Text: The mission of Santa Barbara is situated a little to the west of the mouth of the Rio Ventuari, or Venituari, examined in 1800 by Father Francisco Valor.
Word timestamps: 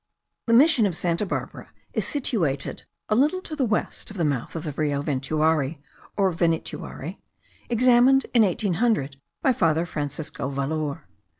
The 0.47 0.53
mission 0.55 0.87
of 0.87 0.95
Santa 0.97 1.27
Barbara 1.27 1.69
is 1.93 2.07
situated 2.07 2.85
a 3.07 3.13
little 3.13 3.39
to 3.41 3.55
the 3.55 3.67
west 3.67 4.09
of 4.09 4.17
the 4.17 4.25
mouth 4.25 4.55
of 4.55 4.63
the 4.63 4.71
Rio 4.71 5.03
Ventuari, 5.03 5.77
or 6.17 6.33
Venituari, 6.33 7.19
examined 7.69 8.25
in 8.33 8.41
1800 8.41 9.17
by 9.43 9.53
Father 9.53 9.85
Francisco 9.85 10.49
Valor. 10.49 11.05